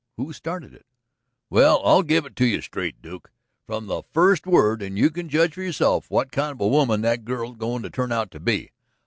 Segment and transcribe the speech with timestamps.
[0.17, 0.87] "Who started it?"
[1.51, 3.29] "Well, I'll give it to you straight, Duke,
[3.67, 7.01] from the first word, and you can judge for yourself what kind of a woman
[7.01, 8.71] that girl's goin' to turn out to be.